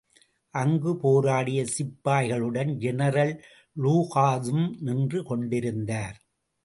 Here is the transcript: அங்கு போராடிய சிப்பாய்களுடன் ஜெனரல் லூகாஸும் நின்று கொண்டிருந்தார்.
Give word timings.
அங்கு 0.53 0.91
போராடிய 0.97 1.65
சிப்பாய்களுடன் 1.65 2.71
ஜெனரல் 2.77 3.45
லூகாஸும் 3.75 4.65
நின்று 4.79 5.23
கொண்டிருந்தார். 5.23 6.17